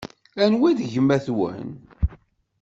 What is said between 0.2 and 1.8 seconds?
Anwa i d gma-twen?